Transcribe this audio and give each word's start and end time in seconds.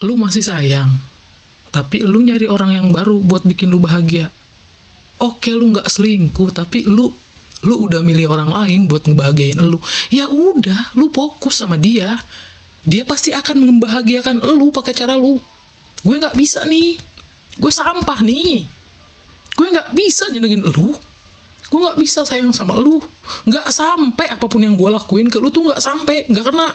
lu 0.00 0.16
masih 0.16 0.40
sayang, 0.40 0.88
tapi 1.68 2.00
lu 2.00 2.24
nyari 2.24 2.48
orang 2.48 2.76
yang 2.76 2.86
baru 2.90 3.20
buat 3.20 3.44
bikin 3.44 3.68
lu 3.68 3.78
bahagia. 3.78 4.32
Oke, 5.20 5.52
lu 5.52 5.76
nggak 5.76 5.86
selingkuh, 5.86 6.50
tapi 6.56 6.88
lu 6.88 7.12
lu 7.60 7.74
udah 7.84 8.00
milih 8.00 8.32
orang 8.32 8.48
lain 8.48 8.88
buat 8.88 9.04
ngebahagiain 9.04 9.60
lu. 9.60 9.76
Ya 10.08 10.24
udah, 10.26 10.96
lu 10.96 11.12
fokus 11.12 11.60
sama 11.60 11.76
dia. 11.76 12.16
Dia 12.88 13.04
pasti 13.04 13.36
akan 13.36 13.60
membahagiakan 13.60 14.40
lu 14.56 14.72
pakai 14.72 14.96
cara 14.96 15.20
lu. 15.20 15.36
Gue 16.00 16.16
nggak 16.16 16.32
bisa 16.32 16.64
nih. 16.64 16.96
Gue 17.60 17.68
sampah 17.68 18.24
nih. 18.24 18.64
Gue 19.52 19.68
nggak 19.68 19.92
bisa 19.92 20.32
nyenengin 20.32 20.64
lu. 20.64 20.96
Gue 21.68 21.78
nggak 21.84 22.00
bisa 22.00 22.24
sayang 22.24 22.56
sama 22.56 22.80
lu. 22.80 23.04
Nggak 23.44 23.68
sampai 23.68 24.32
apa 24.32 24.48
pun 24.48 24.64
yang 24.64 24.80
gue 24.80 24.88
lakuin 24.88 25.28
ke 25.28 25.36
lu 25.36 25.52
tuh 25.52 25.68
nggak 25.68 25.84
sampai. 25.84 26.24
Nggak 26.32 26.48
kena. 26.48 26.68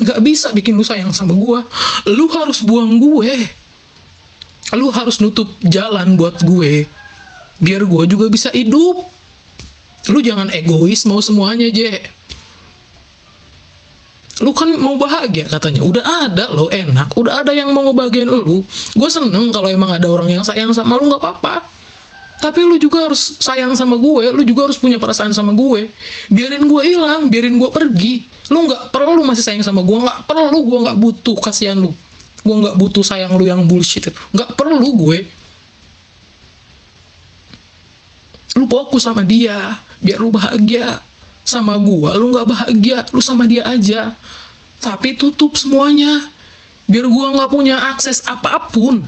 Nggak 0.00 0.18
bisa 0.24 0.48
bikin 0.56 0.74
lu 0.76 0.84
sayang 0.84 1.12
sama 1.12 1.36
gue. 1.36 1.60
Lu 2.08 2.26
harus 2.32 2.64
buang 2.64 2.96
gue. 2.96 3.32
Lu 4.76 4.88
harus 4.88 5.20
nutup 5.20 5.50
jalan 5.60 6.16
buat 6.16 6.40
gue. 6.40 6.88
Biar 7.60 7.84
gue 7.84 8.02
juga 8.08 8.32
bisa 8.32 8.48
hidup. 8.56 9.04
Lu 10.08 10.18
jangan 10.24 10.48
egois 10.48 11.04
mau 11.04 11.20
semuanya, 11.20 11.68
Je. 11.68 12.00
Lu 14.40 14.56
kan 14.56 14.72
mau 14.80 14.96
bahagia 14.96 15.44
katanya. 15.52 15.84
Udah 15.84 16.04
ada 16.24 16.48
lo 16.48 16.72
enak. 16.72 17.12
Udah 17.12 17.44
ada 17.44 17.52
yang 17.52 17.76
mau 17.76 17.84
ngebahagiain 17.84 18.24
lu. 18.24 18.64
Gue 18.96 19.10
seneng 19.12 19.52
kalau 19.52 19.68
emang 19.68 19.92
ada 19.92 20.08
orang 20.08 20.32
yang 20.32 20.40
sayang 20.40 20.72
sama 20.72 20.96
lu 20.96 21.12
nggak 21.12 21.20
apa-apa. 21.20 21.68
Tapi 22.40 22.64
lu 22.64 22.80
juga 22.80 23.04
harus 23.04 23.36
sayang 23.36 23.76
sama 23.76 24.00
gue. 24.00 24.32
Lu 24.32 24.40
juga 24.48 24.72
harus 24.72 24.80
punya 24.80 24.96
perasaan 24.96 25.36
sama 25.36 25.52
gue. 25.52 25.92
Biarin 26.32 26.64
gue 26.64 26.82
hilang. 26.88 27.28
Biarin 27.28 27.60
gue 27.60 27.68
pergi. 27.68 28.24
Lu 28.50 28.66
nggak 28.66 28.90
perlu 28.90 29.22
masih 29.22 29.46
sayang 29.46 29.64
sama 29.64 29.80
gue. 29.86 29.98
Nggak 29.98 30.26
perlu. 30.26 30.58
Gue 30.66 30.78
nggak 30.84 30.98
butuh 30.98 31.36
kasihan 31.38 31.78
lu. 31.78 31.94
Gue 32.42 32.56
nggak 32.60 32.76
butuh 32.76 33.04
sayang 33.06 33.32
lu 33.38 33.46
yang 33.46 33.64
bullshit 33.64 34.10
itu. 34.10 34.12
Nggak 34.34 34.58
perlu 34.58 34.88
gue. 35.06 35.18
Lu 38.58 38.66
fokus 38.66 39.06
sama 39.06 39.22
dia. 39.22 39.78
Biar 40.02 40.18
lu 40.18 40.32
bahagia 40.32 41.00
sama 41.44 41.74
gua 41.80 42.14
lu 42.14 42.30
nggak 42.30 42.46
bahagia 42.48 42.98
lu 43.10 43.18
sama 43.18 43.48
dia 43.48 43.64
aja 43.64 44.14
tapi 44.80 45.16
tutup 45.16 45.56
semuanya 45.56 46.28
biar 46.86 47.10
gua 47.10 47.34
nggak 47.34 47.50
punya 47.50 47.76
akses 47.90 48.24
apa 48.28 48.70
pun 48.70 49.02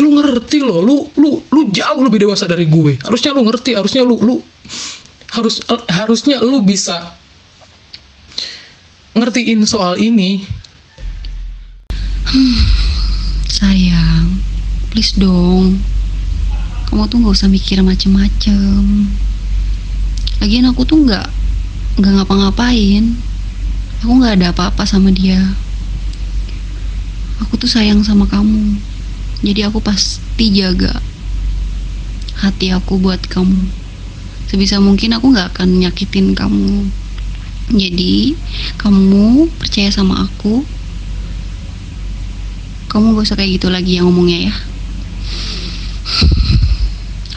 lu 0.00 0.08
ngerti 0.18 0.64
loh 0.64 0.80
lu 0.80 1.06
lu 1.20 1.38
lu 1.52 1.68
jauh 1.68 2.00
lebih 2.00 2.24
dewasa 2.24 2.48
dari 2.48 2.64
gue 2.64 2.96
harusnya 3.04 3.36
lu 3.36 3.44
ngerti 3.44 3.76
harusnya 3.76 4.02
lu 4.02 4.16
lu 4.24 4.36
harus 5.36 5.60
harusnya 5.92 6.40
lu 6.40 6.64
bisa 6.64 7.12
ngertiin 9.12 9.64
soal 9.68 10.00
ini 10.00 10.44
Sayang, 13.52 14.40
please 14.88 15.12
dong. 15.20 15.76
Kamu 16.88 17.04
tuh 17.04 17.20
nggak 17.20 17.36
usah 17.36 17.52
mikir 17.52 17.84
macem-macem. 17.84 19.04
Lagian 20.40 20.64
aku 20.64 20.88
tuh 20.88 21.04
nggak 21.04 21.28
nggak 22.00 22.12
ngapa-ngapain. 22.16 23.12
Aku 24.00 24.16
nggak 24.16 24.40
ada 24.40 24.48
apa-apa 24.56 24.88
sama 24.88 25.12
dia. 25.12 25.38
Aku 27.44 27.60
tuh 27.60 27.68
sayang 27.68 28.00
sama 28.00 28.24
kamu. 28.24 28.80
Jadi 29.44 29.68
aku 29.68 29.84
pasti 29.84 30.56
jaga 30.56 30.96
hati 32.40 32.72
aku 32.72 32.96
buat 32.96 33.20
kamu. 33.28 33.60
Sebisa 34.48 34.80
mungkin 34.80 35.12
aku 35.12 35.36
nggak 35.36 35.52
akan 35.52 35.84
nyakitin 35.84 36.32
kamu. 36.32 36.88
Jadi 37.70 38.34
kamu 38.82 39.46
percaya 39.60 39.92
sama 39.94 40.26
aku. 40.26 40.66
Kamu 42.90 43.14
gak 43.14 43.24
usah 43.24 43.38
kayak 43.38 43.62
gitu 43.62 43.70
lagi 43.70 43.96
yang 43.96 44.10
ngomongnya 44.10 44.50
ya. 44.50 44.54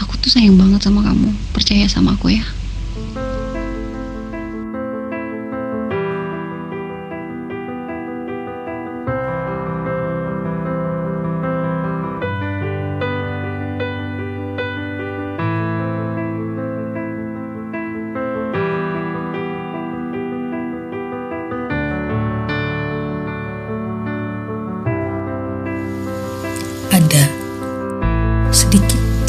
Aku 0.02 0.18
tuh 0.18 0.34
sayang 0.34 0.58
banget 0.58 0.82
sama 0.82 1.06
kamu. 1.06 1.30
Percaya 1.54 1.86
sama 1.86 2.18
aku 2.18 2.34
ya. 2.34 2.44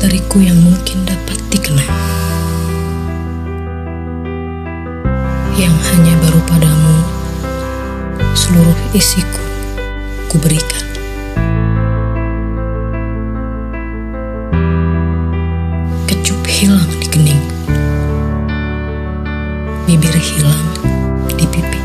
Dariku 0.06 0.38
yang 0.38 0.54
mungkin 0.62 1.02
dapat 1.02 1.34
dikenal. 1.50 1.90
Yang 5.58 5.74
hanya 5.90 6.14
baru 6.22 6.38
padamu 6.46 6.94
seluruh 8.38 8.78
isiku 8.94 9.42
kuberikan. 10.30 10.86
Kecup 16.06 16.38
hilang 16.46 16.86
di 17.02 17.06
kening. 17.10 17.44
Bibir 19.90 20.14
hilang 20.14 20.66
di 21.34 21.50
pipi. 21.50 21.82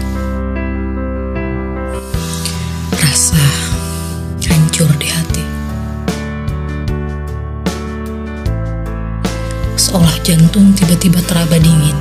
Rasa 3.01 3.41
Seolah 9.91 10.23
jantung 10.23 10.71
tiba-tiba 10.71 11.19
teraba 11.27 11.59
dingin. 11.59 11.91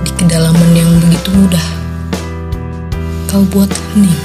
Di 0.00 0.10
kedalaman 0.16 0.72
yang 0.72 0.88
begitu 0.96 1.28
mudah, 1.36 1.68
kau 3.28 3.44
buat 3.52 3.68
hening. 3.68 4.16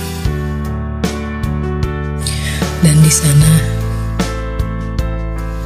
Dan 2.79 2.95
di 3.03 3.11
sana, 3.11 3.59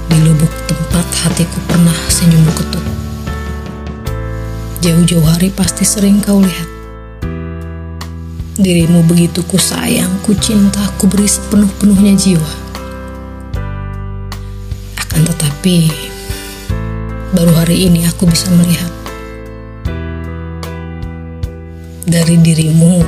di 0.09 0.17
lubuk 0.25 0.49
tempat 0.65 1.05
hatiku 1.29 1.61
pernah 1.69 1.93
senyum 2.09 2.49
ketuk. 2.57 2.85
Jauh-jauh 4.81 5.29
hari 5.29 5.53
pasti 5.53 5.85
sering 5.85 6.25
kau 6.25 6.41
lihat. 6.41 6.69
Dirimu 8.57 9.05
begitu 9.05 9.45
ku 9.45 9.61
sayang, 9.61 10.09
ku 10.25 10.33
cinta, 10.33 10.89
ku 10.97 11.05
beri 11.05 11.29
sepenuh-penuhnya 11.29 12.17
jiwa. 12.17 12.51
Akan 14.97 15.21
tetapi, 15.21 16.06
baru 17.35 17.51
hari 17.59 17.91
ini 17.91 18.07
aku 18.07 18.23
bisa 18.23 18.47
melihat 18.55 18.87
dari 22.07 22.39
dirimu 22.39 23.03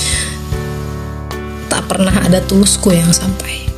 tak 1.72 1.84
pernah 1.84 2.16
ada 2.24 2.40
tulusku 2.40 2.96
yang 2.96 3.12
sampai. 3.12 3.68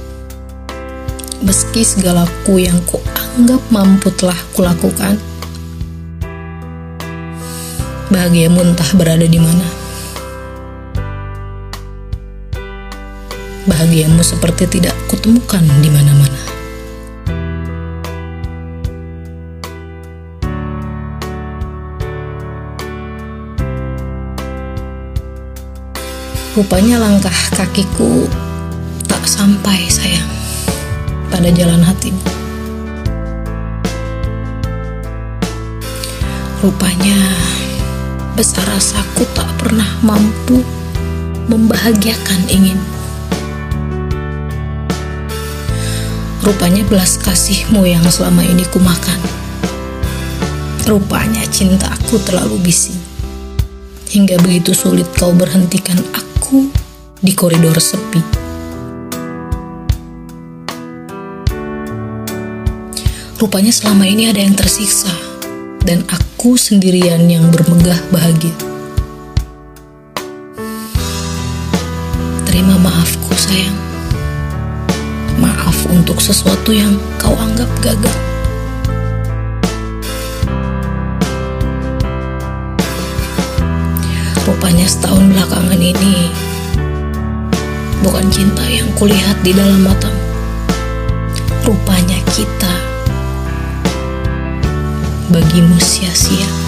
Meski 1.43 1.83
segalaku 1.83 2.63
yang 2.63 2.79
kuanggap 2.87 3.59
mampu 3.67 4.15
telah 4.15 4.39
kulakukan, 4.55 5.19
bahagiamu 8.15 8.63
entah 8.63 8.91
berada 8.95 9.27
di 9.27 9.43
mana. 9.43 9.67
Bahagiamu 13.67 14.23
seperti 14.23 14.71
tidak 14.79 14.95
kutemukan 15.11 15.67
di 15.83 15.91
mana-mana. 15.91 16.62
Rupanya 26.53 27.01
langkah 27.01 27.33
kakiku 27.57 28.29
tak 29.09 29.25
sampai 29.25 29.89
sayang 29.89 30.29
pada 31.33 31.49
jalan 31.49 31.81
hatimu. 31.81 32.21
Rupanya 36.61 37.17
besar 38.37 38.69
rasaku 38.69 39.25
tak 39.33 39.49
pernah 39.57 39.89
mampu 40.05 40.61
membahagiakan 41.49 42.45
ingin. 42.53 42.77
Rupanya 46.45 46.85
belas 46.85 47.17
kasihmu 47.17 47.89
yang 47.89 48.05
selama 48.13 48.45
ini 48.45 48.69
kumakan. 48.69 49.17
Rupanya 50.85 51.49
cintaku 51.49 52.21
terlalu 52.21 52.61
bising. 52.61 53.01
Hingga 54.13 54.37
begitu 54.45 54.77
sulit 54.77 55.09
kau 55.17 55.33
berhentikan 55.33 55.97
aku 56.13 56.32
di 57.23 57.33
koridor 57.33 57.81
sepi. 57.81 58.21
Rupanya 63.41 63.75
selama 63.75 64.07
ini 64.07 64.31
ada 64.31 64.39
yang 64.39 64.55
tersiksa 64.55 65.11
dan 65.83 66.07
aku 66.07 66.55
sendirian 66.55 67.27
yang 67.27 67.51
bermegah 67.51 67.99
bahagia. 68.15 68.73
sayang. 73.43 73.77
Maaf 75.37 75.77
untuk 75.93 76.23
sesuatu 76.23 76.73
yang 76.73 76.97
kau 77.21 77.37
anggap 77.37 77.69
gagal. 77.85 78.32
Rupanya 84.83 84.99
setahun 84.99 85.25
belakangan 85.31 85.79
ini 85.79 86.27
bukan 88.03 88.27
cinta 88.35 88.67
yang 88.67 88.91
kulihat 88.99 89.39
di 89.47 89.55
dalam 89.55 89.79
matamu. 89.87 90.19
Rupanya 91.63 92.19
kita 92.35 92.75
bagimu 95.31 95.79
sia-sia. 95.79 96.62